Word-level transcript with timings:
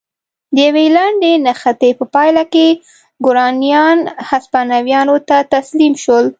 د 0.53 0.55
یوې 0.67 0.85
لنډې 0.95 1.33
نښتې 1.45 1.89
په 1.99 2.05
پایله 2.13 2.43
کې 2.53 2.67
ګورانیان 3.25 3.99
هسپانویانو 4.29 5.15
ته 5.29 5.37
تسلیم 5.53 5.93
شول. 6.03 6.25